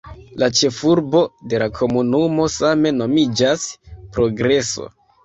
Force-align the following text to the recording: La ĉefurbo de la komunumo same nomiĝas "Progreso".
La 0.43 0.47
ĉefurbo 0.59 1.19
de 1.51 1.59
la 1.63 1.67
komunumo 1.79 2.47
same 2.53 2.93
nomiĝas 3.03 3.67
"Progreso". 4.17 4.89